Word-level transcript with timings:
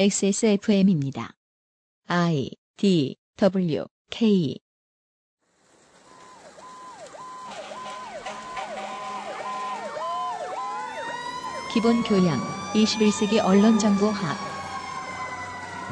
XSFM입니다. 0.00 1.32
I 2.08 2.52
D 2.78 3.16
W 3.36 3.84
K. 4.08 4.58
기본 11.74 12.02
교양 12.02 12.40
21세기 12.72 13.44
언론 13.44 13.78
정보학. 13.78 14.38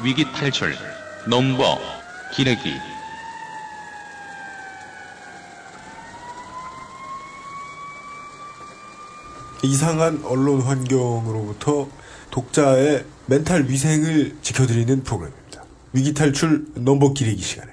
위기 0.03 0.23
탈출 0.31 0.73
넘버 1.29 1.77
기레기. 2.35 2.73
이상한 9.63 10.19
언론 10.25 10.63
환경으로부터 10.63 11.87
독자의 12.31 13.05
멘탈 13.29 13.65
위생을 13.67 14.35
지켜드리는 14.41 15.03
프로그램입니다. 15.03 15.63
위기 15.93 16.13
탈출 16.13 16.65
넘버 16.73 17.13
기레기 17.13 17.41
시간에 17.41 17.71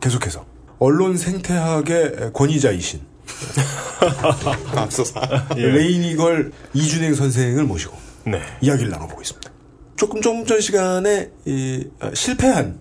계속해서 0.00 0.44
언론 0.80 1.16
생태학의 1.16 2.32
권위자이신 2.32 3.00
앞서서 4.74 5.20
레이니걸 5.54 6.52
이준행 6.74 7.14
선생을 7.14 7.64
모시고 7.64 7.96
네. 8.26 8.42
이야기를 8.60 8.90
나눠보고 8.90 9.22
있습니다. 9.22 9.50
조금 9.96 10.20
조금 10.20 10.44
전 10.44 10.60
시간에 10.60 11.30
이, 11.44 11.86
아, 12.00 12.10
실패한 12.12 12.78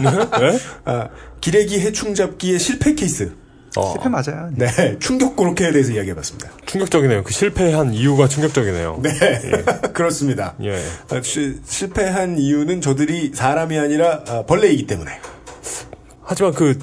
네? 0.00 0.58
아, 0.84 1.08
기레기 1.40 1.80
해충 1.80 2.14
잡기의 2.14 2.58
실패 2.58 2.94
케이스 2.94 3.34
어, 3.76 3.92
실패 3.92 4.08
맞아요. 4.08 4.50
네 4.54 4.98
충격 4.98 5.36
고로케에 5.36 5.70
대해서 5.72 5.92
이야기해봤습니다. 5.92 6.50
충격적이네요. 6.66 7.24
그 7.24 7.32
실패한 7.32 7.92
이유가 7.94 8.26
충격적이네요. 8.28 9.00
네 9.02 9.10
그렇습니다. 9.92 10.54
예. 10.62 10.82
아, 11.10 11.20
시- 11.22 11.60
실패한 11.64 12.38
이유는 12.38 12.80
저들이 12.80 13.32
사람이 13.34 13.78
아니라 13.78 14.22
아, 14.28 14.44
벌레이기 14.46 14.86
때문에 14.86 15.10
하지만 16.22 16.52
그, 16.54 16.76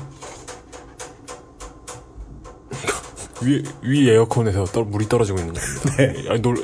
위, 3.42 3.64
위 3.82 4.10
에어컨에서 4.10 4.64
떨- 4.66 4.86
물이 4.86 5.10
떨어지고 5.10 5.40
있는 5.40 5.54
겁니다. 5.54 5.96
네. 5.98 6.30
아니, 6.30 6.42
놀, 6.42 6.56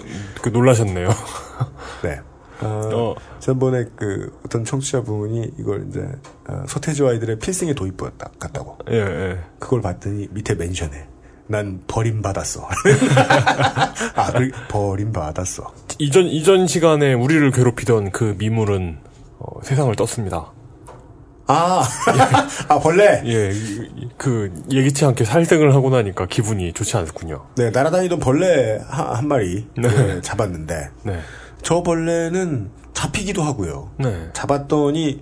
그 0.42 0.50
놀라셨네요. 0.50 1.10
네. 2.04 2.20
어, 2.62 2.90
어. 2.94 3.16
지난번에 3.40 3.86
그 3.96 4.38
어떤 4.46 4.66
청취자분이 4.66 5.54
이걸 5.60 5.88
이제 5.90 6.08
어, 6.48 6.64
서태지와 6.68 7.12
아이들의 7.12 7.40
필승에 7.40 7.74
도입부였다 7.74 8.32
같다고 8.40 8.78
예, 8.92 8.98
예. 8.98 9.40
그걸 9.60 9.82
봤더니 9.82 10.28
밑에 10.32 10.56
멘션에 10.56 11.08
난 11.50 11.82
버림받았어. 11.88 12.62
아, 14.16 14.32
그 14.34 14.52
버림받았어. 14.68 15.74
이전, 15.98 16.26
이전 16.26 16.68
시간에 16.68 17.14
우리를 17.16 17.50
괴롭히던 17.50 18.12
그 18.12 18.36
미물은, 18.38 19.00
어, 19.40 19.60
세상을 19.64 19.94
떴습니다. 19.96 20.52
아, 21.48 21.84
아 22.70 22.80
벌레. 22.80 23.24
예, 23.26 23.52
그, 24.16 24.54
예기치 24.70 25.04
않게 25.06 25.26
살생을 25.26 25.74
하고 25.74 25.90
나니까 25.90 26.28
기분이 26.28 26.72
좋지 26.74 26.96
않군요. 26.98 27.48
네, 27.56 27.72
날아다니던 27.72 28.20
벌레 28.20 28.80
한, 28.88 29.08
한 29.08 29.28
마리 29.28 29.66
네. 29.76 29.88
네, 29.88 30.22
잡았는데 30.22 30.90
네. 31.02 31.20
저 31.62 31.84
벌레는 31.84 32.70
잡히기도 32.94 33.42
하고요. 33.44 33.92
네. 33.98 34.30
잡았더니 34.34 35.22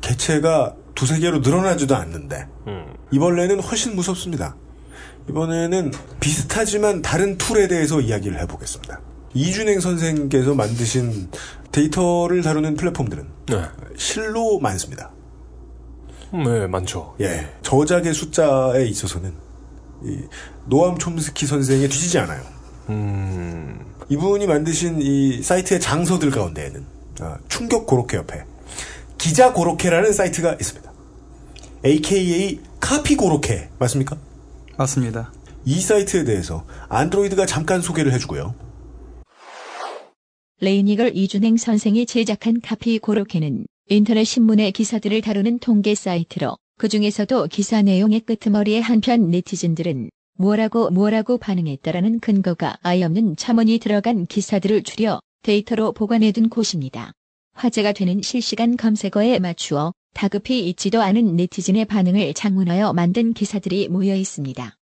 개체가 0.00 0.74
두세 0.94 1.18
개로 1.20 1.38
늘어나지도 1.38 1.94
않는데 1.94 2.46
음. 2.66 2.94
이 3.10 3.18
벌레는 3.18 3.60
훨씬 3.60 3.94
무섭습니다. 3.94 4.56
이번에는 5.28 5.92
비슷하지만 6.20 7.02
다른 7.02 7.36
툴에 7.36 7.68
대해서 7.68 8.00
이야기를 8.00 8.40
해보겠습니다. 8.40 9.00
이준행 9.34 9.80
선생께서 9.80 10.54
만드신 10.54 11.30
데이터를 11.70 12.42
다루는 12.42 12.76
플랫폼들은 12.76 13.28
네. 13.46 13.62
실로 13.96 14.58
많습니다. 14.58 15.12
네, 16.32 16.66
많죠. 16.66 17.14
예. 17.20 17.48
저작의 17.62 18.14
숫자에 18.14 18.84
있어서는 18.86 19.32
이 20.04 20.20
노암 20.66 20.98
촘스키 20.98 21.46
선생에 21.46 21.88
뒤지지 21.88 22.18
않아요. 22.20 22.42
음, 22.90 23.67
이분이 24.10 24.46
만드신 24.46 25.02
이 25.02 25.42
사이트의 25.42 25.80
장서들 25.80 26.30
가운데에는 26.30 26.84
아, 27.20 27.38
충격 27.48 27.86
고로케 27.86 28.16
옆에 28.16 28.44
기자 29.18 29.52
고로케라는 29.52 30.12
사이트가 30.12 30.54
있습니다. 30.54 30.92
AKA 31.84 32.60
카피 32.80 33.16
고로케 33.16 33.68
맞습니까? 33.78 34.16
맞습니다. 34.76 35.32
이 35.64 35.80
사이트에 35.80 36.24
대해서 36.24 36.64
안드로이드가 36.88 37.44
잠깐 37.46 37.82
소개를 37.82 38.12
해주고요. 38.12 38.54
레이니걸 40.60 41.16
이준행 41.16 41.56
선생이 41.56 42.06
제작한 42.06 42.60
카피 42.62 42.98
고로케는 42.98 43.66
인터넷 43.88 44.24
신문의 44.24 44.72
기사들을 44.72 45.20
다루는 45.20 45.58
통계 45.58 45.94
사이트로 45.94 46.56
그 46.78 46.88
중에서도 46.88 47.46
기사 47.48 47.82
내용의 47.82 48.20
끄트머리에 48.20 48.80
한편 48.80 49.30
네티즌들은 49.30 50.10
뭐라고 50.38 50.90
뭐라고 50.90 51.36
반응했다라는 51.36 52.20
근거가 52.20 52.78
아예 52.82 53.02
없는 53.02 53.34
첨언이 53.36 53.80
들어간 53.80 54.24
기사들을 54.24 54.84
줄여 54.84 55.20
데이터로 55.42 55.92
보관해둔 55.92 56.48
곳입니다. 56.48 57.12
화제가 57.54 57.92
되는 57.92 58.22
실시간 58.22 58.76
검색어에 58.76 59.40
맞추어 59.40 59.92
다급히 60.14 60.68
있지도 60.68 61.02
않은 61.02 61.34
네티즌의 61.34 61.86
반응을 61.86 62.32
장문하여 62.34 62.92
만든 62.92 63.32
기사들이 63.32 63.88
모여 63.88 64.14
있습니다. 64.14 64.76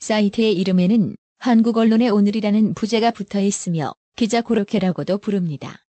사이트의 0.00 0.54
이름에는 0.54 1.16
한국 1.38 1.76
언론의 1.76 2.10
오늘이라는 2.10 2.74
부제가 2.74 3.12
붙어 3.12 3.40
있으며 3.40 3.92
기자 4.16 4.42
고로케라고도 4.42 5.18
부릅니다. 5.18 5.84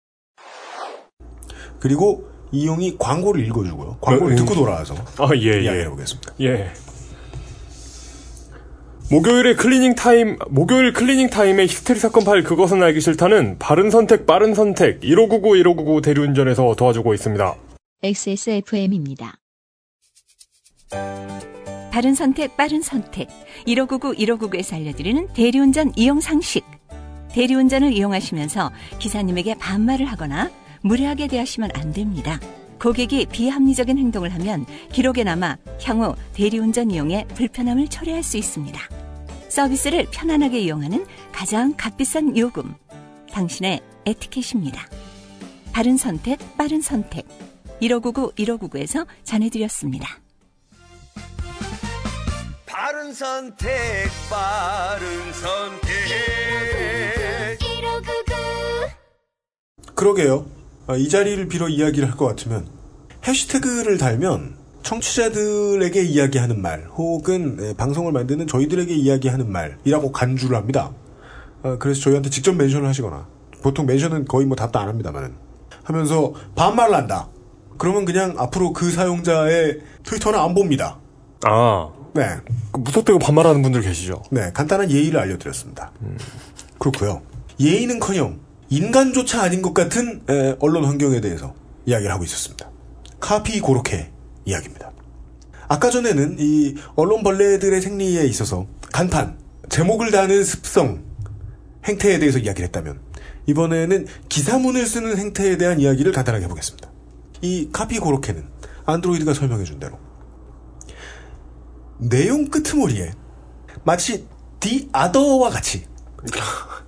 그리고 1.80 2.30
이용이 2.52 2.98
광고를 2.98 3.46
읽어주고요. 3.48 4.00
광고를 4.02 4.34
어, 4.34 4.36
듣고 4.38 4.54
음. 4.54 4.56
돌아와서 4.56 4.96
아, 5.18 5.30
예, 5.36 5.59
예. 5.59 5.64
이야기해보겠습니다. 5.64 6.34
예. 6.42 6.74
목요일에 9.12 9.56
클리닝 9.56 9.96
타임, 9.96 10.38
목요일 10.50 10.94
클리닝 10.94 11.31
타임의 11.31 11.66
히스테리 11.66 12.00
사건 12.00 12.24
파일 12.24 12.44
그것은 12.44 12.84
알기 12.84 13.02
싫다는 13.02 13.58
바른 13.58 13.90
선택, 13.90 14.28
빠른 14.28 14.53
선택, 14.53 15.02
1599, 15.02 15.58
1599 15.58 16.02
대리운전에서 16.02 16.75
도와주고 16.75 17.16
있습니다. 17.16 17.56
XSFM입니다. 18.03 19.40
바른 21.92 22.14
선택, 22.14 22.56
빠른 22.56 22.84
선택. 22.84 23.30
1599, 23.66 24.14
1599에서 24.14 24.75
알려드리는 24.75 25.28
대리운전 25.34 25.94
이용 25.96 26.20
상식. 26.20 26.64
대리운전을 27.31 27.91
이용하시면서 27.91 28.72
기사님에게 29.00 29.56
반말을 29.56 30.06
하거나 30.06 30.52
무례하게 30.81 31.28
대하시면 31.30 31.72
안 31.74 31.94
됩니다. 31.94 32.40
고객이 32.80 33.26
비합리적인 33.31 33.97
행동을 33.97 34.30
하면 34.36 34.66
기록에 34.91 35.24
남아 35.24 35.58
향후 35.84 36.16
대리운전 36.34 36.91
이용에 36.91 37.26
불편함을 37.36 37.88
초래할 37.88 38.22
수 38.24 38.38
있습니다. 38.38 38.99
서비스를 39.50 40.08
편안하게 40.12 40.60
이용하는 40.62 41.06
가장 41.32 41.74
값비싼 41.76 42.38
요금. 42.38 42.74
당신의 43.32 43.82
에티켓입니다. 44.06 44.88
바른 45.72 45.98
선택, 45.98 46.40
빠른 46.58 46.82
선택. 46.82 47.26
1599, 47.82 48.32
1599에서 48.34 49.06
전해드렸습니다. 49.24 50.08
바른 52.66 53.14
선택, 53.14 53.70
빠른 54.30 55.34
선택. 55.34 55.90
그러게요. 59.96 60.46
아, 60.88 60.96
이 60.96 61.09
자리를 61.09 61.48
빌어 61.50 61.68
이야기를 61.68 62.09
할 62.09 62.18
것 62.18 62.26
같으면 62.26 62.68
해시태그를 63.28 63.98
달면 63.98 64.58
청취자들에게 64.84 66.01
이야기하는 66.03 66.62
말 66.62 66.88
혹은 66.95 67.57
예, 67.62 67.73
방송을 67.73 68.12
만드는 68.12 68.47
저희들에게 68.47 68.94
이야기하는 68.94 69.51
말이라고 69.51 70.12
간주를 70.12 70.57
합니다. 70.57 70.91
아, 71.63 71.78
그래서 71.78 72.01
저희한테 72.01 72.29
직접 72.29 72.56
멘션을 72.56 72.88
하시거나 72.88 73.28
보통 73.62 73.85
멘션은 73.85 74.25
거의 74.25 74.45
뭐 74.45 74.56
답도 74.56 74.79
안 74.79 74.88
합니다만은 74.88 75.34
하면서 75.84 76.34
반말을 76.56 76.95
한다. 76.95 77.28
그러면 77.78 78.05
그냥 78.05 78.35
앞으로 78.37 78.73
그 78.73 78.91
사용자의 78.91 79.79
트위터는 80.03 80.40
안 80.40 80.53
봅니다. 80.53 80.99
아, 81.46 81.90
네, 82.14 82.37
그 82.72 82.79
무턱대고 82.79 83.20
반말하는 83.20 83.61
분들 83.61 83.82
계시죠? 83.82 84.23
네 84.32 84.52
간단한 84.53 84.91
예의를 84.91 85.20
알려드렸습니다. 85.20 85.91
그렇고요. 86.78 87.22
예의는 87.59 87.99
커녕 87.99 88.40
인간조차 88.70 89.41
아닌 89.41 89.61
것 89.61 89.73
같은 89.73 90.22
에, 90.29 90.55
언론 90.59 90.85
환경에 90.85 91.22
대해서 91.22 91.53
이야기를 91.85 92.11
하고 92.11 92.23
있었습니다. 92.23 92.70
카피 93.20 93.59
고로케 93.59 94.11
이야기입니다. 94.46 94.91
아까 95.68 95.90
전에는 95.90 96.38
이 96.40 96.76
언론 96.96 97.24
벌레들의 97.24 97.82
생리에 97.82 98.24
있어서 98.26 98.68
간판, 98.91 99.38
제목을 99.70 100.12
다는 100.12 100.44
습성, 100.44 101.03
행태에 101.86 102.20
대해서 102.20 102.40
이야기를 102.40 102.68
했다면 102.68 103.00
이번에는 103.46 104.08
기사문을 104.30 104.86
쓰는 104.86 105.18
행태에 105.18 105.58
대한 105.58 105.80
이야기를 105.80 106.12
간단하게 106.12 106.46
해보겠습니다. 106.46 106.90
이 107.41 107.70
카피 107.72 108.00
고로케는 108.00 108.44
안드로이드가 108.86 109.34
설명해준 109.34 109.80
대로 109.80 109.97
내용 112.00 112.50
끄트머리에 112.50 113.12
마치 113.84 114.28
디 114.59 114.90
아더와 114.92 115.50
같이 115.50 115.85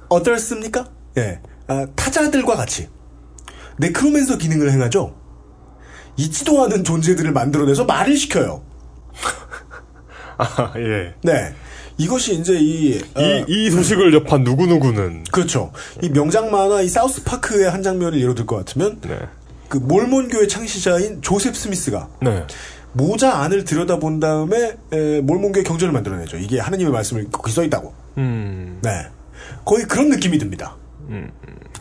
어떻습니까? 0.09 0.89
예, 1.17 1.41
아, 1.67 1.85
타자들과 1.95 2.55
같이 2.55 2.89
네크로맨서 3.77 4.37
기능을 4.37 4.71
행하죠. 4.71 5.20
있지도 6.21 6.63
않은 6.63 6.83
존재들을 6.83 7.31
만들어내서 7.31 7.85
말을 7.85 8.15
시켜요. 8.17 8.61
아, 10.37 10.73
예. 10.77 11.13
네. 11.23 11.53
이것이 11.97 12.35
이제 12.35 12.57
이, 12.59 12.99
어, 13.15 13.21
이, 13.21 13.45
이 13.47 13.69
소식을 13.69 14.11
접한 14.11 14.43
누구누구는. 14.43 15.25
그렇죠. 15.31 15.71
이 16.01 16.09
명작 16.09 16.49
만화 16.49 16.81
이 16.81 16.87
사우스 16.89 17.23
파크의 17.23 17.69
한 17.69 17.83
장면을 17.83 18.19
예로 18.19 18.33
들 18.33 18.45
것 18.45 18.55
같으면 18.57 18.99
네. 19.01 19.19
그 19.69 19.77
몰몬교의 19.77 20.47
창시자인 20.47 21.21
조셉 21.21 21.55
스미스가 21.55 22.09
네. 22.21 22.45
모자 22.93 23.35
안을 23.37 23.63
들여다본 23.65 24.19
다음에 24.19 24.77
에, 24.91 25.21
몰몬교의 25.21 25.63
경전을 25.63 25.93
만들어내죠. 25.93 26.37
이게 26.37 26.59
하나님의 26.59 26.91
말씀을 26.91 27.27
거기 27.31 27.51
써 27.51 27.63
있다고. 27.63 27.93
음, 28.17 28.79
네. 28.81 29.07
거의 29.63 29.85
그런 29.85 30.09
느낌이 30.09 30.37
듭니다. 30.39 30.75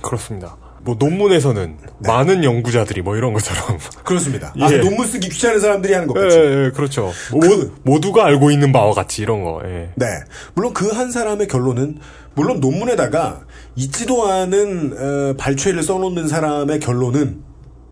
그렇습니다. 0.03 0.57
뭐, 0.83 0.97
논문에서는 0.99 1.77
많은 2.07 2.43
연구자들이 2.45 3.03
뭐 3.03 3.17
이런 3.17 3.33
것처럼. 3.33 3.79
그렇습니다. 4.05 4.55
아, 4.61 4.69
예. 4.73 4.79
논문 4.79 5.07
쓰기 5.07 5.29
귀찮은 5.29 5.61
사람들이 5.61 5.93
하는 5.93 6.07
것 6.09 6.17
예, 6.19 6.23
같이. 6.25 6.37
예, 6.39 6.71
그렇죠. 6.75 7.13
모, 7.33 7.41
그- 7.41 7.75
모두가 7.83 8.25
알고 8.27 8.51
있는 8.51 8.73
바와 8.73 8.93
같이 8.95 9.23
이런 9.23 9.45
거, 9.45 9.61
예. 9.65 9.91
네. 9.97 10.07
물론 10.55 10.73
그 10.73 10.91
한 10.91 11.11
사람의 11.13 11.49
결론은 11.49 11.99
물론 12.35 12.61
논문에다가 12.61 13.43
있지도 13.77 14.27
않은 14.31 14.97
어, 14.99 15.35
발췌를 15.37 15.83
써놓는 15.83 16.29
사람의 16.29 16.81
결론은 16.81 17.43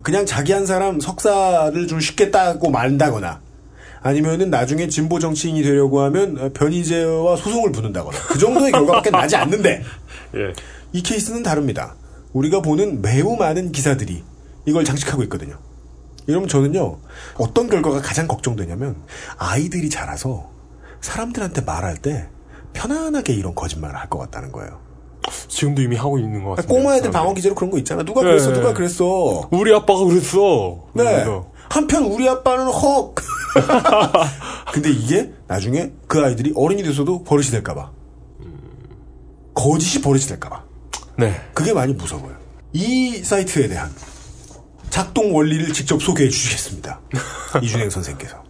그냥 0.01 0.25
자기 0.25 0.51
한 0.53 0.65
사람 0.65 0.99
석사를 0.99 1.87
좀 1.87 1.99
쉽게 1.99 2.31
따고 2.31 2.69
만다거나 2.71 3.41
아니면은 4.01 4.49
나중에 4.49 4.87
진보 4.87 5.19
정치인이 5.19 5.61
되려고 5.61 6.01
하면 6.01 6.37
어, 6.39 6.49
변희재와 6.53 7.35
소송을 7.35 7.71
붙는다거나 7.71 8.17
그 8.27 8.37
정도의 8.39 8.71
결과밖에 8.71 9.09
나지 9.11 9.35
않는데 9.35 9.83
예. 10.35 10.53
이 10.93 11.03
케이스는 11.03 11.43
다릅니다. 11.43 11.95
우리가 12.33 12.61
보는 12.61 13.01
매우 13.01 13.35
많은 13.35 13.71
기사들이 13.71 14.23
이걸 14.65 14.83
장식하고 14.85 15.23
있거든요. 15.23 15.57
이러면 16.27 16.47
저는요, 16.47 16.99
어떤 17.37 17.69
결과가 17.69 18.01
가장 18.01 18.27
걱정되냐면, 18.27 18.97
아이들이 19.37 19.89
자라서 19.89 20.49
사람들한테 21.01 21.61
말할 21.61 21.97
때 21.97 22.27
편안하게 22.73 23.33
이런 23.33 23.55
거짓말을 23.55 23.95
할 23.95 24.09
것 24.09 24.19
같다는 24.19 24.51
거예요. 24.51 24.79
지금도 25.47 25.81
이미 25.81 25.95
하고 25.95 26.19
있는 26.19 26.43
것 26.43 26.55
같습니다. 26.55 26.67
꼬마 26.73 26.91
애들 26.95 27.11
사람들이. 27.11 27.11
방어 27.13 27.33
기제로 27.33 27.55
그런 27.55 27.71
거 27.71 27.77
있잖아. 27.79 28.03
누가 28.03 28.21
네. 28.21 28.27
그랬어, 28.29 28.53
누가 28.53 28.73
그랬어. 28.73 29.47
우리 29.51 29.73
아빠가 29.73 30.03
그랬어. 30.05 30.87
네. 30.93 31.25
한편 31.69 32.03
우리 32.05 32.27
아빠는 32.29 32.65
헉! 32.67 33.15
근데 34.73 34.91
이게 34.91 35.33
나중에 35.47 35.91
그 36.07 36.19
아이들이 36.23 36.53
어른이 36.55 36.83
돼서도 36.83 37.23
버릇이 37.23 37.47
될까봐. 37.49 37.91
거짓이 39.55 40.01
버릇이 40.01 40.23
될까봐. 40.25 40.63
네. 41.19 41.41
그게 41.53 41.73
많이 41.73 41.93
무서워요. 41.93 42.35
이 42.73 43.17
사이트에 43.17 43.67
대한 43.67 43.91
작동 44.89 45.35
원리를 45.35 45.73
직접 45.73 46.01
소개해 46.01 46.29
주시겠습니다. 46.29 46.99
이준행 47.61 47.89
선생께서. 47.89 48.49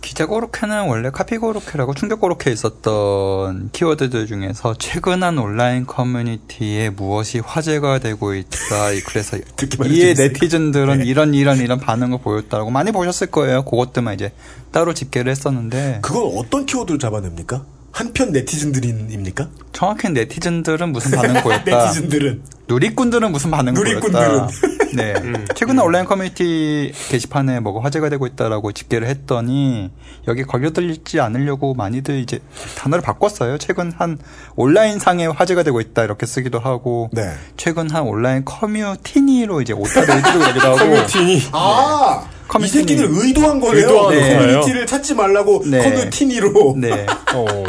기자 0.00 0.24
고로케는 0.24 0.86
원래 0.86 1.10
카피 1.10 1.36
고로케라고 1.36 1.92
충격 1.94 2.20
고로케에 2.20 2.52
있었던 2.52 3.70
키워드들 3.72 4.26
중에서 4.28 4.74
최근한 4.78 5.36
온라인 5.36 5.84
커뮤니티에 5.84 6.90
무엇이 6.90 7.40
화제가 7.40 7.98
되고 7.98 8.32
있다. 8.32 8.56
그래서 9.04 9.36
이에. 9.86 10.14
네티즌들은 10.14 10.98
네. 10.98 11.04
이런 11.04 11.34
이런 11.34 11.58
이런 11.58 11.80
반응을 11.80 12.18
보였다고 12.18 12.70
많이 12.70 12.92
보셨을 12.92 13.26
거예요. 13.32 13.64
그것들만 13.64 14.14
이제 14.14 14.32
따로 14.70 14.94
집계를 14.94 15.32
했었는데 15.32 15.98
그건 16.02 16.32
어떤 16.36 16.66
키워드를 16.66 17.00
잡아냅니까? 17.00 17.64
한편 17.96 18.30
네티즌들입니까? 18.30 19.48
정확히 19.72 20.10
네티즌들은 20.10 20.92
무슨 20.92 21.12
반응 21.16 21.40
보였다. 21.42 21.64
네티즌들은. 21.64 22.42
누리꾼들은 22.68 23.32
무슨 23.32 23.50
누리꾼들은. 23.72 24.28
보였다. 24.28 24.48
네. 24.94 25.14
최근에 25.56 25.80
온라인 25.80 26.04
커뮤니티 26.04 26.92
게시판에 27.08 27.60
뭐가 27.60 27.82
화제가 27.82 28.10
되고 28.10 28.26
있다라고 28.26 28.72
집계를 28.72 29.08
했더니 29.08 29.90
여기 30.28 30.42
걸려들지 30.42 31.20
않으려고 31.20 31.72
많이들 31.72 32.18
이제 32.20 32.40
단어를 32.76 33.02
바꿨어요. 33.02 33.56
최근 33.56 33.90
한 33.96 34.18
온라인 34.56 34.98
상에 34.98 35.26
화제가 35.26 35.62
되고 35.62 35.80
있다 35.80 36.04
이렇게 36.04 36.26
쓰기도 36.26 36.58
하고 36.58 37.08
네. 37.14 37.32
최근 37.56 37.88
한 37.90 38.02
온라인 38.02 38.44
커뮤티니로 38.44 39.62
이제 39.62 39.72
오타를 39.72 40.16
해주고 40.16 40.38
그러기도 40.44 40.66
하고 40.66 40.76
커뮤니티니. 40.76 41.42
아! 41.52 42.28
이 42.46 42.48
커뮤니티. 42.48 42.78
새끼들 42.78 43.08
의도한 43.10 43.60
거네요. 43.60 43.82
의도한 43.82 44.14
거예요. 44.14 44.38
커뮤니티를 44.38 44.86
찾지 44.86 45.14
말라고 45.14 45.62
네. 45.66 45.82
커뮤니티니로. 45.82 46.76
네. 46.78 47.06
어, 47.34 47.64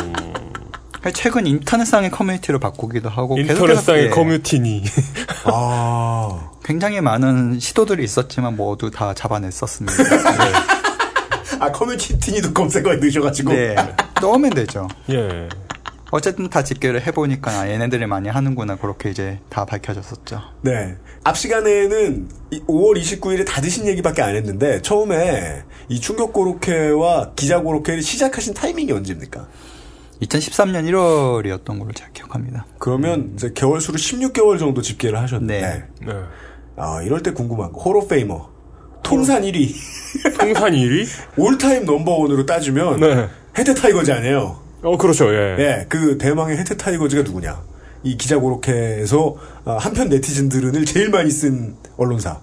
최근 1.13 1.47
인터넷상의 1.47 2.11
커뮤니티로 2.11 2.59
바꾸기도 2.59 3.09
하고 3.09 3.37
인터넷상의 3.37 4.05
예, 4.05 4.09
커뮤니티니. 4.09 4.83
아. 5.45 6.51
굉장히 6.63 6.99
많은 6.99 7.59
시도들이 7.59 8.03
있었지만 8.03 8.57
모두 8.57 8.91
다 8.91 9.13
잡아냈었습니다. 9.13 10.03
아, 11.59 11.71
커뮤니티니도 11.71 12.53
검색어에 12.53 12.97
넣으셔가지고. 12.97 13.53
네. 13.53 13.75
넣으면 14.21 14.51
되죠. 14.51 14.87
예. 15.09 15.47
어쨌든 16.11 16.49
다 16.49 16.63
집계를 16.63 17.05
해보니까 17.05 17.51
아, 17.51 17.69
얘네들이 17.69 18.05
많이 18.05 18.29
하는구나 18.29 18.77
그렇게 18.77 19.09
이제 19.09 19.39
다 19.49 19.65
밝혀졌었죠. 19.65 20.41
네. 20.61 20.95
앞 21.23 21.37
시간에는 21.37 22.29
5월 22.67 22.99
29일에 22.99 23.45
다 23.45 23.61
드신 23.61 23.87
얘기밖에 23.87 24.21
안 24.21 24.35
했는데 24.35 24.81
처음에 24.81 25.63
이 25.89 25.99
충격 25.99 26.33
고로케와 26.33 27.33
기자 27.35 27.59
고로케를 27.59 28.01
시작하신 28.01 28.53
타이밍이 28.53 28.91
언제입니까? 28.91 29.47
2013년 30.21 30.89
1월이었던 30.89 31.79
걸로 31.79 31.91
제가 31.91 32.09
기억합니다. 32.13 32.65
그러면 32.79 33.33
이제 33.35 33.51
개월 33.53 33.81
수로 33.81 33.97
16개월 33.97 34.57
정도 34.57 34.81
집계를 34.81 35.19
하셨는데 35.19 35.61
네. 35.61 35.83
네. 36.05 36.13
아 36.75 37.01
이럴 37.03 37.21
때 37.21 37.31
궁금한 37.31 37.71
거 37.71 37.81
호러페이머 37.81 38.49
통산 39.03 39.43
1위 39.43 39.73
통산 40.37 40.73
1위? 40.73 41.07
all-time 41.37 41.85
넘버원으로 41.85 42.45
따지면 42.45 42.99
네. 42.99 43.27
해태 43.57 43.73
타이거즈 43.75 44.11
아니에요? 44.11 44.66
어, 44.83 44.97
그렇죠, 44.97 45.33
예. 45.33 45.55
예, 45.59 45.85
그 45.89 46.17
대망의 46.17 46.57
해태 46.57 46.77
타이거즈가 46.77 47.23
누구냐? 47.23 47.61
이 48.03 48.15
기자 48.17 48.37
고로케에서 48.37 49.35
아, 49.65 49.77
한편 49.79 50.07
네티즌들을 50.09 50.85
제일 50.85 51.09
많이 51.09 51.29
쓴 51.31 51.75
언론사. 51.97 52.39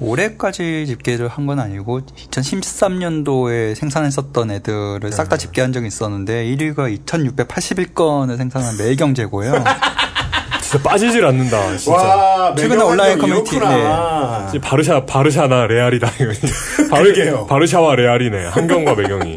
올해까지 0.00 0.86
집계를 0.86 1.28
한 1.28 1.46
건 1.46 1.60
아니고 1.60 2.00
2013년도에 2.00 3.74
생산했었던 3.76 4.50
애들을 4.50 5.12
싹 5.12 5.28
다 5.28 5.36
집계한 5.36 5.72
적이 5.72 5.86
있었는데 5.88 6.44
1위가 6.46 6.98
2681건을 7.06 8.36
생산한 8.36 8.76
매일경제고요. 8.78 9.52
진짜 10.62 10.82
빠지질 10.88 11.24
않는다, 11.26 11.76
진짜. 11.76 11.92
와, 11.96 12.54
최근에 12.56 12.82
온라인 12.82 13.18
커뮤니티. 13.18 13.50
진짜 13.50 14.60
바르샤, 14.62 15.04
바르샤나 15.04 15.66
레알이다. 15.68 16.10
그러게요. 16.90 17.46
바르샤와 17.46 17.94
레알이네. 17.94 18.46
한경과 18.46 18.94
매경이. 18.96 19.36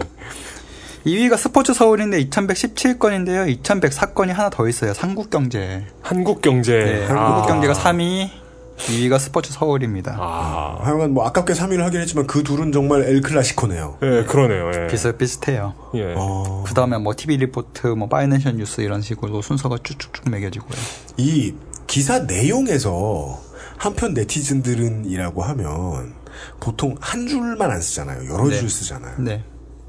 2위가 1.08 1.38
스포츠 1.38 1.74
서울인데 1.74 2.22
2117건인데요. 2.26 3.62
2104건이 3.64 4.28
하나 4.28 4.50
더 4.50 4.68
있어요. 4.68 4.94
한국경제. 4.94 5.86
한국경제. 6.02 6.78
네, 6.78 7.08
아. 7.10 7.36
한국경제가 7.36 7.74
3위, 7.74 8.30
2위가 8.78 9.18
스포츠 9.18 9.54
서울입니다. 9.54 10.18
아. 10.20 10.80
하여간 10.82 11.14
뭐 11.14 11.26
아깝게 11.26 11.54
3위를 11.54 11.80
하긴 11.80 12.02
했지만 12.02 12.28
그 12.28 12.44
둘은 12.44 12.74
정말 12.74 13.04
엘 13.04 13.22
클라시코네요. 13.22 14.00
예, 14.02 14.24
그러네요, 14.28 14.70
예. 14.76 14.88
비슷비슷해요. 14.88 15.74
예. 15.96 16.14
어, 16.18 16.66
그 16.68 16.74
다음에 16.74 16.98
뭐 16.98 17.14
TV 17.16 17.38
리포트, 17.38 17.88
뭐 17.88 18.10
파이낸셜 18.10 18.58
뉴스 18.58 18.82
이런 18.82 19.02
식으로 19.02 19.42
순서가 19.42 19.78
쭉쭉쭉 19.82 20.30
매겨지고요. 20.30 20.78
이 21.16 21.54
기사 21.88 22.20
내용에서 22.20 23.40
한편 23.78 24.14
네티즌들은이라고 24.14 25.42
하면 25.42 26.14
보통 26.60 26.96
한 27.00 27.28
줄만 27.28 27.72
안 27.72 27.80
쓰잖아요. 27.80 28.30
여러 28.30 28.50
네. 28.50 28.58
줄 28.60 28.70
쓰잖아요. 28.70 29.16
네. 29.20 29.44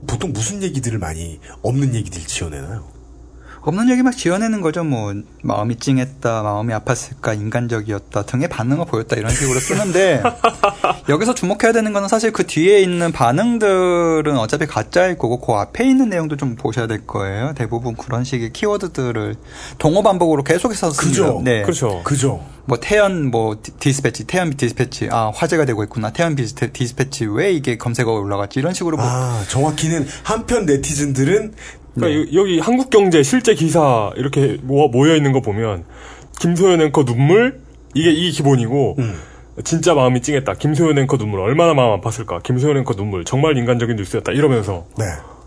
보통 0.06 0.32
무슨 0.32 0.62
얘기들을 0.62 0.98
많이 0.98 1.40
없는 1.62 1.94
얘기들 1.94 2.22
지어내나요? 2.22 2.98
없는 3.62 3.90
얘기 3.90 4.02
막 4.02 4.16
지어내는 4.16 4.60
거죠. 4.62 4.84
뭐 4.84 5.12
마음이 5.42 5.76
찡했다, 5.76 6.42
마음이 6.42 6.72
아팠을까, 6.74 7.34
인간적이었다 7.36 8.22
등의 8.22 8.48
반응을 8.48 8.86
보였다 8.86 9.16
이런 9.16 9.30
식으로 9.30 9.58
쓰는데 9.60 10.22
여기서 11.08 11.34
주목해야 11.34 11.72
되는 11.72 11.92
거는 11.94 12.06
사실 12.08 12.32
그 12.32 12.46
뒤에 12.46 12.80
있는 12.80 13.12
반응들은 13.12 14.36
어차피 14.36 14.66
가짜일 14.66 15.16
거고 15.16 15.40
그 15.40 15.52
앞에 15.54 15.88
있는 15.88 16.10
내용도 16.10 16.36
좀 16.36 16.54
보셔야 16.54 16.86
될 16.86 17.06
거예요. 17.06 17.54
대부분 17.56 17.96
그런 17.96 18.24
식의 18.24 18.52
키워드들을 18.52 19.36
동어 19.78 20.02
반복으로 20.02 20.44
계속해서. 20.44 20.90
그죠. 20.92 21.40
네. 21.42 21.62
그렇죠. 21.62 22.02
그죠? 22.04 22.44
뭐 22.66 22.78
태연 22.78 23.30
뭐 23.30 23.56
디- 23.62 23.72
디스패치, 23.78 24.24
태연 24.26 24.50
디스패치, 24.54 25.08
아 25.10 25.30
화제가 25.34 25.64
되고 25.64 25.82
있구나. 25.84 26.10
태연 26.12 26.36
디스패- 26.36 26.74
디스패치 26.74 27.24
왜 27.26 27.52
이게 27.52 27.78
검색어가 27.78 28.18
올라갔지 28.20 28.58
이런 28.60 28.74
식으로 28.74 28.98
뭐 28.98 29.06
아, 29.08 29.42
정확히는 29.48 30.06
한편 30.24 30.66
네티즌들은 30.66 31.54
그러니까 31.94 32.20
여- 32.34 32.40
여기 32.42 32.60
한국경제 32.60 33.22
실제 33.22 33.54
기사 33.54 34.10
이렇게 34.16 34.58
모아, 34.62 34.88
모여 34.88 35.16
있는 35.16 35.32
거 35.32 35.40
보면 35.40 35.84
김소연 36.38 36.82
앵커 36.82 37.06
눈물 37.06 37.60
이게 37.94 38.10
이 38.12 38.30
기본이고 38.30 38.96
음. 38.98 39.14
진짜 39.64 39.94
마음이 39.94 40.22
찡했다. 40.22 40.54
김소연 40.54 40.98
앵커 40.98 41.16
눈물 41.16 41.40
얼마나 41.40 41.74
마음 41.74 42.00
아팠을까. 42.00 42.42
김소연 42.42 42.76
앵커 42.78 42.94
눈물 42.94 43.24
정말 43.24 43.56
인간적인 43.56 43.96
뉴스였다. 43.96 44.32
이러면서 44.32 44.86
네. 44.96 45.04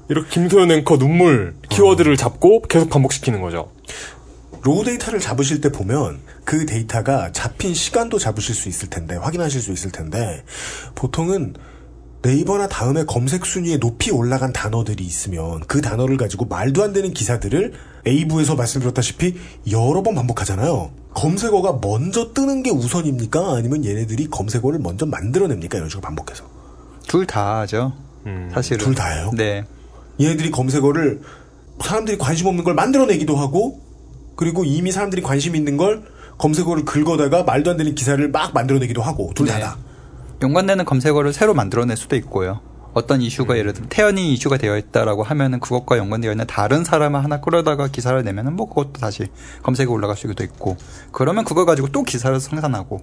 이렇게 0.10 0.30
김소연 0.30 0.72
앵커 0.72 0.98
눈물 0.98 1.56
키워드를 1.70 2.18
잡고 2.18 2.64
계속 2.64 2.90
반복시키는 2.90 3.42
거죠. 3.42 3.72
raw 4.64 4.84
data를 4.84 5.20
잡으실 5.20 5.62
때 5.62 5.72
보면 5.72 6.20
그 6.44 6.66
데이터가 6.66 7.32
잡힌 7.32 7.74
시간도 7.74 8.20
잡으실 8.20 8.54
수 8.54 8.70
있을 8.70 8.90
텐데 8.90 9.16
확인하실 9.16 9.62
수 9.62 9.72
있을 9.72 9.92
텐데 9.92 10.44
보통은 10.96 11.56
네이버나 12.24 12.68
다음에 12.68 13.04
검색 13.06 13.46
순위에 13.46 13.78
높이 13.78 14.12
올라간 14.12 14.54
단어들이 14.54 15.04
있으면 15.04 15.60
그 15.62 15.82
단어를 15.82 16.18
가지고 16.18 16.46
말도 16.46 16.84
안 16.84 16.94
되는 16.94 17.14
기사들을 17.14 17.74
A부에서 18.06 18.56
말씀드렸다시피 18.56 19.36
여러 19.72 20.04
번 20.04 20.16
반복하잖아요. 20.16 20.92
검색어가 21.14 21.80
먼저 21.82 22.34
뜨는 22.34 22.64
게 22.64 22.70
우선입니까? 22.70 23.56
아니면 23.56 23.84
얘네들이 23.84 24.30
검색어를 24.30 24.80
먼저 24.80 25.06
만들어냅니까? 25.06 25.78
이런 25.78 25.90
식으로 25.90 26.02
반복해서. 26.02 26.46
둘다 27.08 27.62
하죠. 27.62 27.94
사실은. 28.54 28.86
둘 28.86 28.96
다예요? 28.96 29.32
네. 29.36 29.66
얘네들이 30.20 30.52
검색어를 30.52 31.22
사람들이 31.82 32.18
관심 32.18 32.48
없는 32.48 32.64
걸 32.64 32.76
만들어내기도 32.76 33.36
하고 33.36 33.82
그리고 34.36 34.64
이미 34.64 34.92
사람들이 34.92 35.22
관심 35.22 35.56
있는 35.56 35.78
걸 35.78 36.04
검색어를 36.38 36.86
긁어다가 36.86 37.44
말도 37.44 37.72
안 37.72 37.78
되는 37.78 37.94
기사를 37.96 38.30
막 38.30 38.54
만들어내기도 38.54 39.02
하고 39.02 39.32
둘 39.36 39.48
네. 39.48 39.54
다다. 39.54 39.78
연관되는 40.42 40.86
검색어를 40.86 41.34
새로 41.34 41.54
만들어낼 41.54 41.96
수도 41.96 42.16
있고요. 42.16 42.62
어떤 42.94 43.22
이슈가 43.22 43.58
예를 43.58 43.74
들어 43.74 43.86
태연이 43.90 44.34
이슈가 44.34 44.58
되어 44.58 44.78
있다라고 44.78 45.24
하면은 45.24 45.60
그것과 45.60 45.98
연관되어 45.98 46.32
있는 46.32 46.46
다른 46.46 46.84
사람을 46.84 47.24
하나 47.24 47.40
끌어다가 47.40 47.88
기사를 47.88 48.22
내면은 48.22 48.56
뭐 48.56 48.68
그것도 48.68 48.94
다시 48.94 49.28
검색에 49.64 49.86
올라갈 49.86 50.18
수도 50.18 50.44
있고 50.44 50.76
그러면 51.14 51.46
그걸 51.46 51.66
가지고 51.66 51.88
또 51.90 52.04
기사를 52.04 52.38
생산하고 52.40 53.02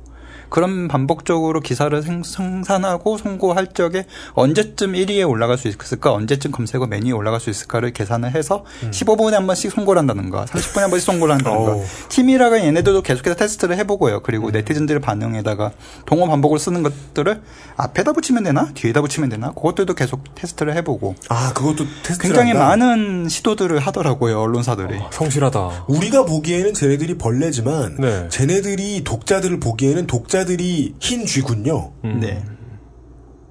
그런 0.48 0.88
반복적으로 0.88 1.60
기사를 1.60 2.00
생, 2.02 2.22
생산하고 2.22 3.18
송고할 3.18 3.68
적에 3.74 4.06
언제쯤 4.32 4.92
1위에 4.92 5.28
올라갈 5.28 5.58
수 5.58 5.68
있을까 5.68 6.12
언제쯤 6.12 6.50
검색어 6.52 6.86
메뉴에 6.86 7.12
올라갈 7.12 7.40
수 7.40 7.50
있을까를 7.50 7.92
계산을 7.92 8.34
해서 8.34 8.64
15분에 8.90 9.32
한 9.32 9.46
번씩 9.46 9.72
송고를 9.72 9.98
한다든가 10.00 10.44
30분에 10.46 10.80
한 10.80 10.90
번씩 10.90 11.06
송고를 11.06 11.34
한다든가 11.34 11.72
어우. 11.72 11.84
팀이라가 12.08 12.64
얘네들도 12.64 13.02
계속해서 13.02 13.36
테스트를 13.36 13.76
해보고요. 13.78 14.20
그리고 14.22 14.50
네티즌들의 14.50 15.00
반응에다가 15.00 15.72
동어 16.06 16.26
반복을 16.26 16.58
쓰는 16.58 16.82
것들을 16.82 17.40
앞에다 17.76 18.12
붙이면 18.12 18.44
되나 18.44 18.70
뒤에다 18.74 19.00
붙이면 19.02 19.28
되나 19.28 19.52
그것들도 19.52 19.94
계속 19.94 20.22
테스트를 20.34 20.74
해보고 20.76 21.14
아 21.28 21.52
그것도 21.54 21.84
테스트를 22.02 22.18
굉장히 22.34 22.50
한다? 22.52 22.68
많은 22.68 23.28
시도들을 23.28 23.78
하더라고요 23.78 24.40
언론사들이. 24.40 24.98
성실하다. 25.10 25.84
우리가 25.88 26.24
보기에는 26.24 26.74
쟤네들이 26.74 27.18
벌레지만 27.18 27.96
네. 27.98 28.28
쟤네들이 28.28 29.02
독자들을 29.04 29.60
보기에는 29.60 30.06
독 30.06 30.27
자들이 30.28 30.94
흰 31.00 31.26
쥐군요. 31.26 31.92
네. 32.02 32.44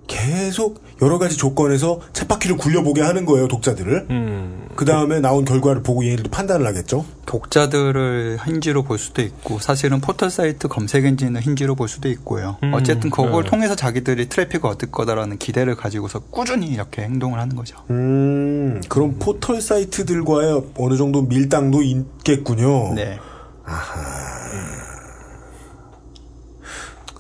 계속 0.08 0.84
여러 1.02 1.20
가지 1.20 1.38
조건에서 1.38 2.00
쳇바퀴를 2.14 2.58
굴려보게 2.58 3.02
하는 3.02 3.26
거예요, 3.26 3.48
독자들을. 3.48 4.08
음. 4.10 4.68
그 4.76 4.86
다음에 4.86 5.20
나온 5.20 5.44
결과를 5.44 5.84
보고 5.84 6.06
얘네들도 6.06 6.30
판단을 6.30 6.66
하겠죠. 6.66 7.06
독자들을 7.26 8.38
흰쥐로 8.46 8.84
볼 8.84 8.98
수도 8.98 9.22
있고 9.22 9.60
사실은 9.60 10.00
포털 10.00 10.30
사이트 10.30 10.68
검색 10.68 11.06
엔진을 11.06 11.42
흰쥐로 11.42 11.76
볼 11.76 11.88
수도 11.88 12.10
있고요. 12.10 12.58
음, 12.64 12.74
어쨌든 12.74 13.10
그걸 13.10 13.44
네. 13.44 13.50
통해서 13.50 13.76
자기들이 13.76 14.30
트래픽을 14.30 14.70
얻을 14.70 14.92
거다라는 14.92 15.38
기대를 15.38 15.76
가지고서 15.76 16.20
꾸준히 16.20 16.68
이렇게 16.68 17.02
행동을 17.02 17.40
하는 17.40 17.56
거죠. 17.56 17.78
음, 17.90 18.82
그럼 18.88 19.18
포털 19.20 19.62
사이트들과의 19.62 20.64
어느 20.78 20.96
정도 20.96 21.24
밀당도 21.24 21.82
있겠군요. 21.82 22.94
네. 22.94 23.20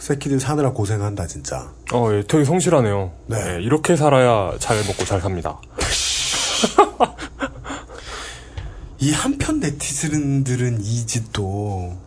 새끼들 0.07 0.39
사느라 0.39 0.71
고생한다, 0.71 1.27
진짜. 1.27 1.69
어, 1.91 2.09
예, 2.13 2.23
되게 2.25 2.45
성실하네요. 2.45 3.11
네. 3.25 3.57
예, 3.57 3.61
이렇게 3.61 3.97
살아야 3.97 4.57
잘 4.57 4.77
먹고 4.85 5.03
잘 5.03 5.19
삽니다. 5.19 5.59
이 8.99 9.11
한편 9.11 9.59
네티즌들은 9.59 10.79
이 10.79 11.05
짓도, 11.05 11.97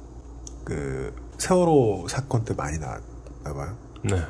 그, 0.64 1.14
세월호 1.36 2.06
사건 2.08 2.42
때 2.46 2.54
많이 2.54 2.78
나왔나 2.78 3.02
봐요. 3.54 3.76
네. 4.02 4.22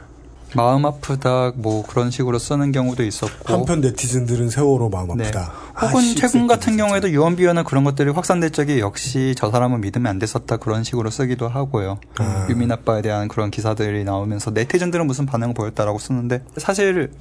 마음 0.54 0.84
아프다 0.86 1.52
뭐 1.56 1.84
그런 1.86 2.10
식으로 2.10 2.38
쓰는 2.38 2.72
경우도 2.72 3.04
있었고 3.04 3.52
한편 3.52 3.80
네티즌들은 3.80 4.50
세월호 4.50 4.88
마음 4.88 5.16
네. 5.16 5.24
아프다. 5.24 5.52
혹은 5.80 5.96
아, 5.98 6.00
씨, 6.02 6.14
최근 6.14 6.46
같은 6.46 6.72
진짜. 6.72 6.84
경우에도 6.84 7.10
유언비어나 7.10 7.62
그런 7.62 7.84
것들이 7.84 8.10
확산될 8.10 8.50
적에 8.50 8.80
역시 8.80 9.34
저 9.36 9.50
사람은 9.50 9.80
믿으면 9.80 10.06
안 10.06 10.18
됐었다 10.18 10.56
그런 10.58 10.84
식으로 10.84 11.10
쓰기도 11.10 11.48
하고요. 11.48 11.98
아. 12.18 12.46
유민 12.50 12.70
아빠에 12.70 13.02
대한 13.02 13.28
그런 13.28 13.50
기사들이 13.50 14.04
나오면서 14.04 14.50
네티즌들은 14.50 15.06
무슨 15.06 15.26
반응을 15.26 15.54
보였다라고 15.54 15.98
쓰는데 15.98 16.42
사실 16.56 17.12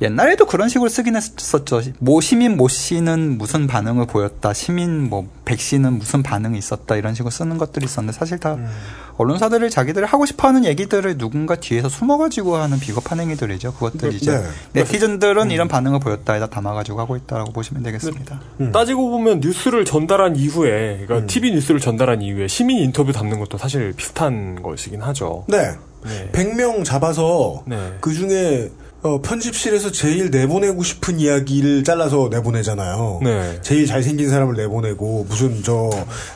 옛날에도 0.00 0.46
그런 0.46 0.68
식으로 0.68 0.88
쓰긴 0.88 1.16
했었죠. 1.16 1.82
모 1.98 2.20
시민 2.20 2.56
모 2.56 2.68
씨는 2.68 3.38
무슨 3.38 3.66
반응을 3.66 4.06
보였다. 4.06 4.52
시민 4.52 5.08
뭐 5.08 5.26
백 5.48 5.60
씨는 5.60 5.94
무슨 5.94 6.22
반응이 6.22 6.58
있었다. 6.58 6.96
이런 6.96 7.14
식으로 7.14 7.30
쓰는 7.30 7.56
것들이 7.56 7.86
있었는데 7.86 8.18
사실 8.18 8.38
다 8.38 8.56
음. 8.56 8.68
언론사들이 9.16 9.70
자기들이 9.70 10.04
하고 10.04 10.26
싶어하는 10.26 10.66
얘기들을 10.66 11.16
누군가 11.16 11.56
뒤에서 11.56 11.88
숨어가지고 11.88 12.56
하는 12.56 12.77
비겁한 12.80 13.20
행위들이죠. 13.20 13.74
그것들이 13.74 14.16
이제 14.16 14.38
네. 14.38 14.44
네티즌들은 14.72 15.50
이런 15.50 15.68
반응을 15.68 16.00
보였다에다 16.00 16.46
담아가지고 16.46 17.00
하고 17.00 17.16
있다라고 17.16 17.52
보시면 17.52 17.82
되겠습니다. 17.82 18.40
음. 18.60 18.72
따지고 18.72 19.10
보면 19.10 19.40
뉴스를 19.40 19.84
전달한 19.84 20.36
이후에, 20.36 21.04
그러니까 21.06 21.26
TV 21.26 21.52
뉴스를 21.52 21.80
전달한 21.80 22.22
이후에 22.22 22.48
시민 22.48 22.78
인터뷰 22.78 23.12
담는 23.12 23.38
것도 23.38 23.58
사실 23.58 23.92
비슷한 23.92 24.62
것이긴 24.62 25.02
하죠. 25.02 25.44
네. 25.48 25.72
네. 26.04 26.30
100명 26.32 26.84
잡아서 26.84 27.62
네. 27.66 27.94
그 28.00 28.12
중에 28.12 28.70
어, 29.02 29.20
편집실에서 29.22 29.92
제일 29.92 30.30
내보내고 30.30 30.82
싶은 30.82 31.20
이야기를 31.20 31.84
잘라서 31.84 32.28
내보내잖아요. 32.30 33.20
네. 33.22 33.60
제일 33.62 33.86
잘생긴 33.86 34.28
사람을 34.28 34.56
내보내고 34.56 35.26
무슨 35.28 35.62
저 35.62 35.88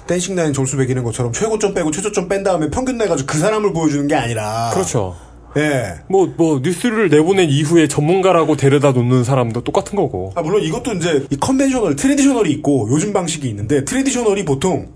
댄싱 0.07 0.37
나인 0.37 0.53
점수 0.53 0.77
매기는 0.77 1.03
것처럼 1.03 1.33
최고점 1.33 1.75
빼고 1.75 1.91
최저점 1.91 2.29
뺀 2.29 2.45
다음에 2.45 2.71
평균 2.71 2.99
내가지고 2.99 3.27
그 3.27 3.39
사람을 3.39 3.73
보여주는 3.73 4.07
게 4.07 4.15
아니라 4.15 4.71
그렇죠. 4.73 5.17
예. 5.57 6.01
뭐, 6.09 6.33
뭐, 6.37 6.61
뉴스를 6.63 7.09
내보낸 7.09 7.51
이후에 7.51 7.89
전문가라고 7.89 8.57
데려다 8.57 8.93
놓는 8.93 9.25
사람도 9.25 9.63
똑같은 9.63 9.97
거고. 9.97 10.33
아, 10.35 10.43
물론 10.43 10.63
이것도 10.63 10.95
이제 10.95 11.27
이 11.31 11.37
conventional, 11.37 11.97
traditional이 11.97 12.51
있고 12.53 12.89
요즘 12.91 13.13
방식이 13.13 13.49
있는데 13.49 13.85
traditional이 13.85 14.45
보통 14.45 14.89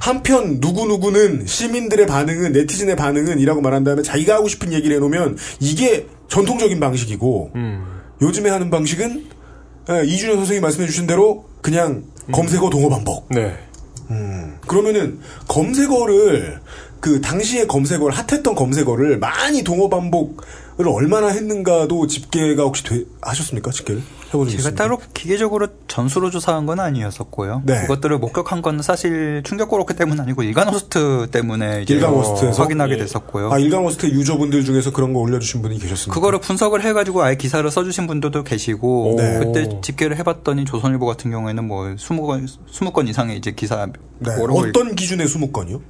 한편 0.00 0.58
누구누구는 0.60 1.46
시민들의 1.46 2.06
반응은 2.06 2.52
네티즌의 2.52 2.96
반응은 2.96 3.38
이라고 3.38 3.60
말한 3.60 3.84
다음에 3.84 4.02
자기가 4.02 4.34
하고 4.34 4.48
싶은 4.48 4.72
얘기를 4.72 4.96
해놓으면 4.96 5.38
이게 5.60 6.06
전통적인 6.28 6.80
방식이고 6.80 7.52
음. 7.54 7.84
요즘에 8.20 8.50
하는 8.50 8.70
방식은 8.70 9.26
예, 9.90 10.04
이준행 10.04 10.36
선생님이 10.36 10.62
말씀해 10.62 10.86
주신 10.86 11.06
대로 11.06 11.44
그냥 11.60 12.04
검색어 12.32 12.70
동어 12.70 12.88
반복. 12.88 13.28
네. 13.30 13.56
그러면은 14.66 15.18
검색어를 15.48 16.60
그 17.02 17.20
당시에 17.20 17.66
검색어를 17.66 18.16
핫했던 18.16 18.54
검색어를 18.54 19.18
많이 19.18 19.64
동어 19.64 19.90
반복을 19.90 20.86
얼마나 20.86 21.26
했는가도 21.30 22.06
집계가 22.06 22.62
혹시 22.62 22.84
돼- 22.84 23.04
하셨습니까? 23.20 23.72
집계를 23.72 24.00
제가 24.30 24.44
있습니까? 24.44 24.70
따로 24.76 25.00
기계적으로 25.12 25.66
전수로 25.88 26.30
조사한 26.30 26.64
건 26.64 26.78
아니었었고요. 26.78 27.62
네. 27.66 27.80
그것들을 27.82 28.16
목격한 28.18 28.62
건 28.62 28.82
사실 28.82 29.42
충격고로케 29.44 29.96
때문 29.96 30.20
아니고 30.20 30.44
일간 30.44 30.68
워스트 30.68 31.26
때문에 31.32 31.82
이제 31.82 31.94
일간 31.94 32.12
워스트에서? 32.14 32.62
확인하게 32.62 32.92
예. 32.94 32.98
됐었고요. 32.98 33.50
아 33.50 33.58
일간 33.58 33.82
워스트 33.82 34.06
유저분들 34.06 34.64
중에서 34.64 34.92
그런 34.92 35.12
거 35.12 35.18
올려주신 35.18 35.60
분이 35.60 35.80
계셨습니다. 35.80 36.14
그거를 36.14 36.38
분석을 36.38 36.84
해가지고 36.84 37.24
아예 37.24 37.34
기사를 37.34 37.68
써주신 37.68 38.06
분들도 38.06 38.44
계시고 38.44 39.16
네. 39.18 39.40
그때 39.40 39.80
집계를 39.82 40.16
해봤더니 40.18 40.66
조선일보 40.66 41.04
같은 41.06 41.32
경우에는 41.32 41.66
뭐 41.66 41.86
20건, 41.96 42.46
20건 42.70 43.08
이상의 43.08 43.38
이제 43.38 43.50
기사 43.50 43.86
네, 44.20 44.30
어떤 44.38 44.94
기준의 44.94 45.26
스무 45.26 45.47
건이요? 45.47 45.80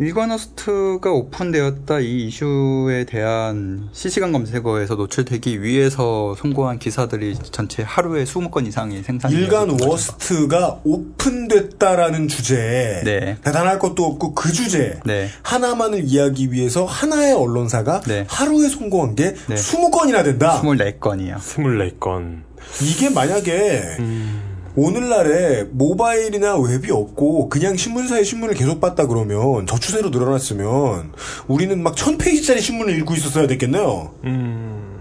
일간 0.00 0.34
워스트가 0.34 1.10
오픈되었다 1.10 1.98
이 2.00 2.26
이슈에 2.28 3.04
대한 3.04 3.88
실시간 3.92 4.30
검색어에서 4.30 4.94
노출되기 4.94 5.60
위해서 5.62 6.36
송고한 6.38 6.78
기사들이 6.78 7.36
전체 7.50 7.82
하루에 7.82 8.24
20건 8.24 8.66
이상이 8.68 9.02
생산이 9.02 9.34
일간 9.34 9.76
워스트가 9.82 10.80
오픈됐다라는 10.84 12.28
주제에 12.28 13.02
네. 13.02 13.36
대단할 13.42 13.78
것도 13.80 14.04
없고 14.04 14.34
그 14.34 14.52
주제 14.52 15.00
네. 15.04 15.28
하나만을 15.42 16.04
이해하기 16.04 16.52
위해서 16.52 16.84
하나의 16.84 17.34
언론사가 17.34 18.02
네. 18.02 18.24
하루에 18.28 18.68
송고한 18.68 19.16
게 19.16 19.34
네. 19.48 19.54
20건이나 19.56 20.22
된다. 20.22 20.60
24건이요. 20.62 21.38
24건. 21.38 22.42
이게 22.82 23.10
만약에 23.10 23.96
음. 23.98 24.47
오늘날에 24.78 25.64
모바일이나 25.72 26.56
웹이 26.56 26.92
없고 26.92 27.48
그냥 27.48 27.76
신문사의 27.76 28.24
신문을 28.24 28.54
계속 28.54 28.80
봤다 28.80 29.08
그러면 29.08 29.66
저 29.66 29.76
추세로 29.76 30.10
늘어났으면 30.10 31.12
우리는 31.48 31.82
막 31.82 31.96
천 31.96 32.16
페이지짜리 32.16 32.60
신문을 32.60 32.96
읽고 33.00 33.14
있었어야 33.14 33.48
됐겠네요. 33.48 34.12
음. 34.22 34.98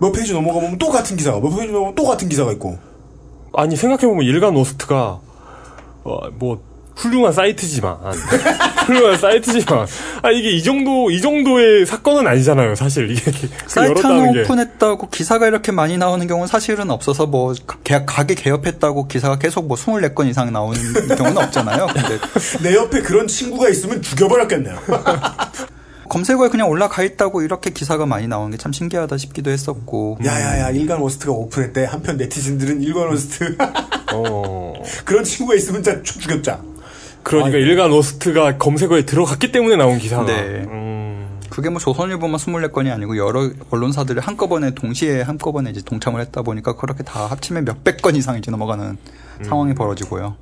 몇 0.00 0.12
페이지 0.12 0.32
넘어가면 0.32 0.78
또 0.78 0.88
같은 0.88 1.14
기사가, 1.18 1.40
몇 1.40 1.50
페이지 1.50 1.66
넘어가면 1.66 1.94
또 1.94 2.04
같은 2.04 2.26
기사가 2.30 2.52
있고. 2.52 2.78
아니, 3.52 3.76
생각해보면 3.76 4.24
일간 4.24 4.56
워스트가, 4.56 5.20
어, 6.04 6.30
뭐, 6.38 6.62
훌륭한 6.96 7.32
사이트지만 7.32 7.96
훌륭한 8.86 9.18
사이트지만 9.18 9.86
아 10.22 10.30
이게 10.30 10.50
이 10.50 10.62
정도 10.62 11.10
이 11.10 11.20
정도의 11.20 11.84
사건은 11.86 12.26
아니잖아요 12.26 12.74
사실 12.74 13.10
이게 13.10 13.30
그 13.30 13.48
사이트 13.66 13.90
열었다는 13.90 14.18
하나 14.20 14.32
게 14.32 14.40
오픈했다고 14.42 15.10
기사가 15.10 15.46
이렇게 15.46 15.72
많이 15.72 15.98
나오는 15.98 16.26
경우는 16.26 16.46
사실은 16.48 16.90
없어서 16.90 17.26
뭐 17.26 17.54
가- 17.84 18.04
가게 18.06 18.34
개업했다고 18.34 19.08
기사가 19.08 19.38
계속 19.38 19.66
뭐 19.66 19.76
24건 19.76 20.26
이상 20.28 20.52
나오는 20.52 20.80
경우는 21.16 21.36
없잖아요. 21.38 21.86
근데 21.92 22.18
내 22.62 22.74
옆에 22.74 23.00
그런 23.02 23.26
친구가 23.26 23.68
있으면 23.68 24.00
죽여버렸겠네요. 24.00 24.78
검색어에 26.08 26.48
그냥 26.50 26.68
올라가 26.68 27.02
있다고 27.02 27.42
이렇게 27.42 27.70
기사가 27.70 28.06
많이 28.06 28.28
나오는 28.28 28.50
게 28.52 28.56
참 28.56 28.72
신기하다 28.72 29.16
싶기도 29.18 29.50
했었고 29.50 30.18
야야야 30.24 30.70
일간 30.70 31.00
워스트가 31.00 31.32
오픈했대. 31.32 31.84
한편 31.84 32.16
네티즌들은 32.16 32.80
일간 32.82 33.08
워스트 33.08 33.56
어 34.14 34.72
그런 35.04 35.24
친구가 35.24 35.56
있으면 35.56 35.82
진짜 35.82 36.00
죽- 36.02 36.20
죽였자. 36.20 36.60
그러니까 37.26 37.58
일간 37.58 37.90
로스트가 37.90 38.56
검색어에 38.56 39.04
들어갔기 39.04 39.50
때문에 39.50 39.74
나온 39.74 39.98
기사가 39.98 40.26
네. 40.26 40.64
음, 40.68 41.40
그게 41.50 41.68
뭐 41.68 41.80
조선일보만 41.80 42.38
24건이 42.38 42.92
아니고 42.92 43.16
여러 43.16 43.50
언론사들이 43.70 44.20
한꺼번에 44.20 44.70
동시에 44.70 45.22
한꺼번에 45.22 45.70
이제 45.70 45.80
동참을 45.82 46.20
했다 46.20 46.42
보니까 46.42 46.76
그렇게 46.76 47.02
다 47.02 47.26
합치면 47.26 47.64
몇백 47.64 48.00
건 48.00 48.14
이상 48.14 48.38
이제 48.38 48.52
넘어가는 48.52 48.96
상황이 49.42 49.74
벌어지고요. 49.74 50.36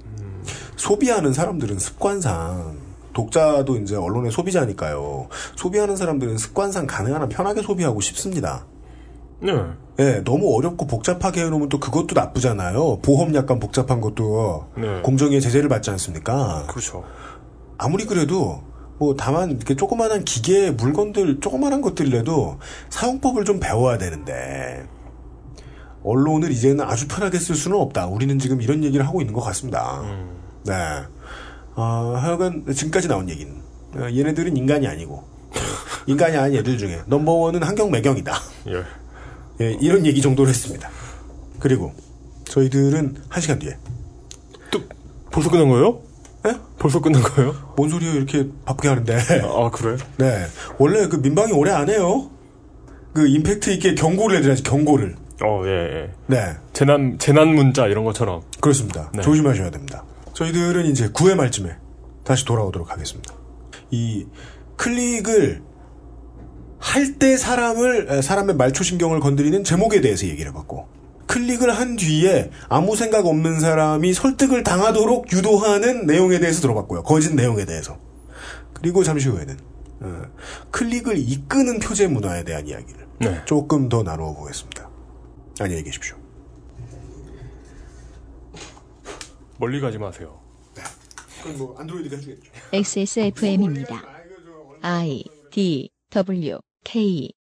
소비하는 0.76 1.32
사람들은 1.32 1.78
습관상 1.78 2.76
독자도 3.14 3.78
이제 3.78 3.96
언론의 3.96 4.30
소비자니까요. 4.30 5.28
소비하는 5.56 5.96
사람들은 5.96 6.36
습관상 6.36 6.86
가능한 6.86 7.22
한 7.22 7.28
편하게 7.30 7.62
소비하고 7.62 8.02
싶습니다. 8.02 8.66
네. 9.40 9.52
예, 10.00 10.22
너무 10.24 10.56
어렵고 10.56 10.86
복잡하게 10.86 11.44
해놓으면 11.44 11.68
또 11.68 11.78
그것도 11.78 12.14
나쁘잖아요. 12.14 12.98
보험 13.00 13.34
약간 13.34 13.60
복잡한 13.60 14.00
것도 14.00 14.66
네. 14.76 15.02
공정위의 15.02 15.40
제재를 15.40 15.68
받지 15.68 15.90
않습니까? 15.90 16.64
그렇죠. 16.68 17.04
아무리 17.78 18.04
그래도 18.04 18.62
뭐 18.98 19.14
다만 19.16 19.50
이렇게 19.50 19.76
조그마한 19.76 20.24
기계 20.24 20.70
물건들 20.70 21.40
조그마한 21.40 21.80
것들이라도 21.80 22.58
사용법을 22.90 23.44
좀 23.44 23.60
배워야 23.60 23.98
되는데 23.98 24.86
언론을 26.02 26.50
이제는 26.50 26.84
아주 26.84 27.08
편하게 27.08 27.38
쓸 27.38 27.54
수는 27.54 27.78
없다. 27.78 28.06
우리는 28.06 28.38
지금 28.38 28.60
이런 28.60 28.84
얘기를 28.84 29.06
하고 29.06 29.20
있는 29.20 29.32
것 29.32 29.40
같습니다. 29.42 30.02
네. 30.64 30.74
아, 31.76 32.18
하여간 32.20 32.66
지금까지 32.72 33.08
나온 33.08 33.28
얘기는 33.28 33.52
어, 33.96 34.08
얘네들은 34.10 34.56
인간이 34.56 34.86
아니고 34.86 35.24
인간이 36.06 36.36
아닌 36.36 36.58
애들 36.58 36.78
중에 36.78 37.02
넘버원은 37.06 37.62
한경 37.62 37.90
매경이다. 37.90 38.32
예. 38.68 38.82
예, 39.61 39.76
이런 39.80 40.04
얘기 40.06 40.20
정도를 40.20 40.50
했습니다. 40.50 40.90
그리고 41.61 41.92
저희들은 42.44 43.16
한 43.28 43.40
시간 43.42 43.58
뒤에 43.58 43.76
또 44.70 44.80
벌써 45.30 45.50
끝난 45.50 45.68
거예요? 45.68 46.00
예? 46.46 46.54
벌써 46.78 47.00
끝난 47.00 47.23
거예요? 47.23 47.54
뭔 47.76 47.88
소리예요 47.88 48.16
이렇게 48.16 48.46
바쁘게 48.64 48.88
하는데 48.88 49.16
아 49.42 49.70
그래? 49.70 49.96
네 50.18 50.44
원래 50.78 51.08
그 51.08 51.16
민방위 51.16 51.52
오래 51.52 51.73
안 51.73 51.88
해요 51.88 52.30
그 53.14 53.26
임팩트 53.26 53.70
있게 53.70 53.94
경고를 53.94 54.38
해드려야지 54.38 54.62
경고를 54.62 55.16
어 55.42 55.62
예. 55.64 55.70
예. 55.70 56.11
네 56.26 56.56
재난 56.73 57.18
재난 57.18 57.54
문자 57.54 57.87
이런 57.87 58.04
것처럼 58.04 58.42
그렇습니다 58.61 59.11
네. 59.14 59.23
조심하셔야 59.23 59.70
됩니다 59.70 60.04
저희들은 60.34 60.87
이제 60.87 61.08
9회 61.08 61.34
말쯤에 61.34 61.76
다시 62.25 62.44
돌아오도록 62.44 62.90
하겠습니다 62.90 63.34
이 63.90 64.26
클릭을 64.76 65.62
할 66.84 67.18
때 67.18 67.36
사람을 67.36 68.08
에, 68.10 68.22
사람의 68.22 68.56
말초신경을 68.56 69.20
건드리는 69.20 69.64
제목에 69.64 70.00
대해서 70.02 70.26
얘기를 70.26 70.50
해봤고 70.50 70.86
클릭을 71.26 71.72
한 71.72 71.96
뒤에 71.96 72.50
아무 72.68 72.94
생각 72.94 73.24
없는 73.26 73.58
사람이 73.58 74.12
설득을 74.12 74.62
당하도록 74.62 75.32
유도하는 75.32 76.06
내용에 76.06 76.38
대해서 76.38 76.60
들어봤고요. 76.60 77.02
거짓 77.02 77.34
내용에 77.34 77.64
대해서. 77.64 77.98
그리고 78.74 79.02
잠시 79.02 79.28
후에는 79.30 79.56
어, 80.00 80.22
클릭을 80.70 81.16
이끄는 81.18 81.78
표제 81.78 82.06
문화에 82.06 82.44
대한 82.44 82.68
이야기를 82.68 83.06
네. 83.20 83.40
조금 83.46 83.88
더 83.88 84.02
나누어 84.02 84.34
보겠습니다. 84.34 84.90
안녕히 85.60 85.82
계십시오. 85.82 86.16
멀리 89.58 89.80
가지 89.80 89.96
마세요. 89.98 90.38
그럼 91.42 91.58
뭐 91.58 91.74
안드로이드가 91.78 92.16
해주겠죠. 92.16 92.50
XSFM입니다. 92.72 94.02
I 94.82 95.24
D 95.50 95.88
W 96.10 96.58
K 96.84 97.34